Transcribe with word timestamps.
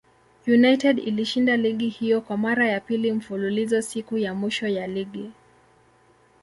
United 0.47 0.99
ilishinda 0.99 1.57
ligi 1.57 1.89
hiyo 1.89 2.21
kwa 2.21 2.37
mara 2.37 2.67
ya 2.67 2.79
pili 2.79 3.11
mfululizo 3.11 3.81
siku 3.81 4.17
ya 4.17 4.33
mwisho 4.33 4.67
ya 4.67 4.87
ligi. 4.87 5.31